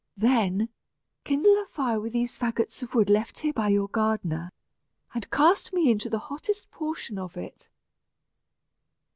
[0.17, 0.69] Then,
[1.25, 4.51] kindle a fire with these fagots of wood left here by your gardener,
[5.13, 7.69] and cast me into the hottest portion of it."